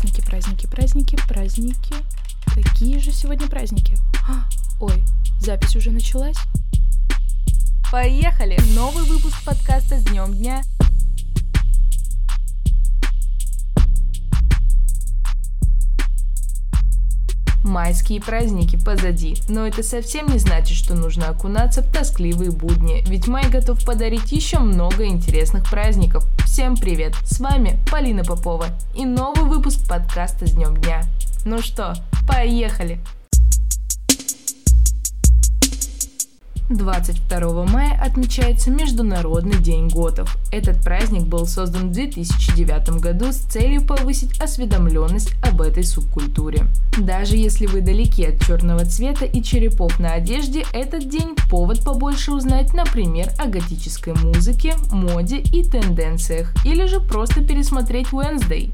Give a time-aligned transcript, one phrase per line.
[0.00, 1.94] Праздники, праздники, праздники.
[2.54, 3.98] Какие же сегодня праздники?
[4.26, 4.48] А,
[4.80, 5.04] ой,
[5.40, 6.38] запись уже началась?
[7.92, 8.58] Поехали!
[8.74, 10.62] Новый выпуск подкаста с днем дня.
[17.62, 23.28] Майские праздники позади, но это совсем не значит, что нужно окунаться в тоскливые будни, ведь
[23.28, 26.26] май готов подарить еще много интересных праздников.
[26.60, 31.04] Всем привет, с вами Полина Попова и новый выпуск подкаста с днем дня.
[31.46, 31.94] Ну что,
[32.28, 33.00] поехали!
[36.70, 40.36] 22 мая отмечается Международный день готов.
[40.52, 46.66] Этот праздник был создан в 2009 году с целью повысить осведомленность об этой субкультуре.
[46.96, 52.32] Даже если вы далеки от черного цвета и черепов на одежде, этот день– повод побольше
[52.32, 58.70] узнать, например, о готической музыке, моде и тенденциях, или же просто пересмотреть Wednesday.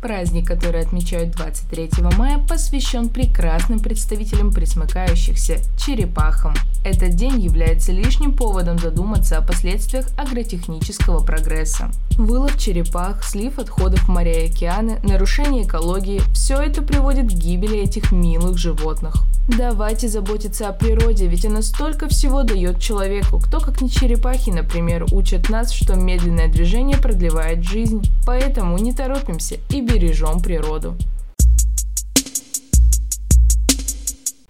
[0.00, 6.54] Праздник, который отмечают 23 мая, посвящен прекрасным представителям присмыкающихся– черепахам.
[6.84, 11.90] Этот день является лишним поводом задуматься о последствиях агротехнического прогресса.
[12.16, 18.10] Вылов черепах, слив отходов моря и океаны, нарушение экологии– все это приводит к гибели этих
[18.10, 19.16] милых животных.
[19.58, 23.40] Давайте заботиться о природе, ведь она столько всего дает человеку.
[23.40, 28.04] Кто, как не черепахи, например, учат нас, что медленное движение продлевает жизнь.
[28.24, 30.96] Поэтому не торопимся и бережем природу.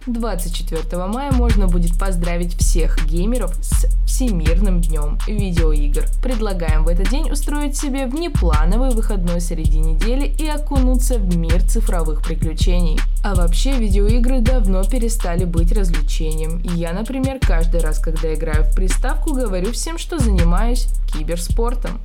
[0.05, 3.87] 24 мая можно будет поздравить всех геймеров с
[4.21, 6.05] Всемирным днем видеоигр.
[6.21, 12.21] Предлагаем в этот день устроить себе внеплановый выходной среди недели и окунуться в мир цифровых
[12.21, 12.99] приключений.
[13.23, 16.61] А вообще, видеоигры давно перестали быть развлечением.
[16.75, 21.99] Я, например, каждый раз, когда играю в приставку, говорю всем, что занимаюсь киберспортом.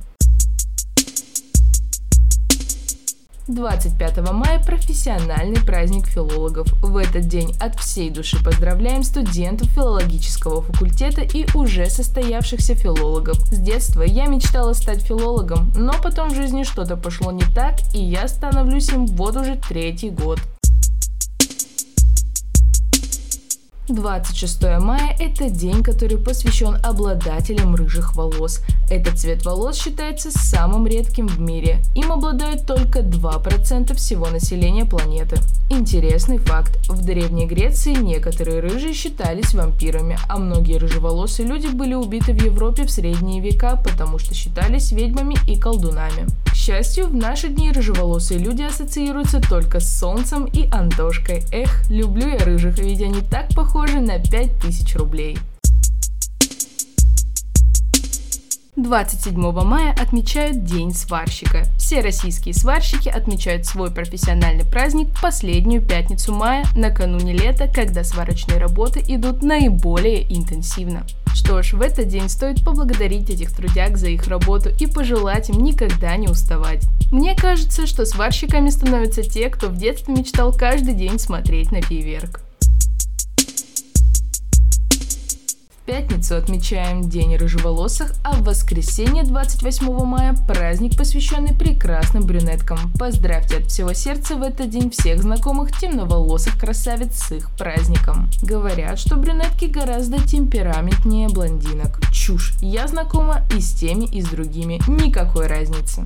[3.47, 6.67] 25 мая профессиональный праздник филологов.
[6.81, 13.37] В этот день от всей души поздравляем студентов филологического факультета и уже состоявшихся филологов.
[13.51, 18.03] С детства я мечтала стать филологом, но потом в жизни что-то пошло не так, и
[18.03, 20.39] я становлюсь им вот уже третий год.
[23.87, 28.61] 26 мая– это день, который посвящен обладателям рыжих волос.
[28.89, 31.81] Этот цвет волос считается самым редким в мире.
[31.95, 35.37] Им обладают только 2% всего населения планеты.
[35.69, 36.77] Интересный факт.
[36.89, 42.83] В Древней Греции некоторые рыжие считались вампирами, а многие рыжеволосые люди были убиты в Европе
[42.83, 46.27] в средние века, потому что считались ведьмами и колдунами.
[46.67, 51.45] Счастью, в наши дни рыжеволосые люди ассоциируются только с солнцем и Антошкой.
[51.53, 55.37] Эх, люблю я рыжих, ведь они так похожи на 5000 рублей.
[58.75, 61.63] 27 мая отмечают День сварщика.
[61.77, 68.57] Все российские сварщики отмечают свой профессиональный праздник в последнюю пятницу мая, накануне лета, когда сварочные
[68.57, 71.05] работы идут наиболее интенсивно.
[71.37, 75.63] Что ж, в этот день стоит поблагодарить этих трудяг за их работу и пожелать им
[75.63, 76.87] никогда не уставать.
[77.11, 82.41] Мне кажется, что сварщиками становятся те, кто в детстве мечтал каждый день смотреть на фейерверк.
[85.87, 92.77] Пятницу отмечаем День рыжеволосых, а в воскресенье 28 мая праздник, посвященный прекрасным брюнеткам.
[92.99, 98.29] Поздравьте от всего сердца в этот день всех знакомых темноволосых красавиц с их праздником.
[98.43, 102.01] Говорят, что брюнетки гораздо темпераментнее блондинок.
[102.11, 102.53] Чушь.
[102.61, 104.81] Я знакома и с теми, и с другими.
[104.87, 106.05] Никакой разницы.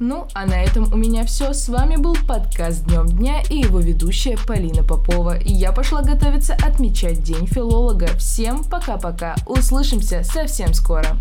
[0.00, 1.52] Ну, а на этом у меня все.
[1.52, 5.38] С вами был подкаст Днем Дня и его ведущая Полина Попова.
[5.38, 8.06] И я пошла готовиться отмечать День филолога.
[8.16, 9.36] Всем пока-пока.
[9.46, 11.18] Услышимся совсем скоро.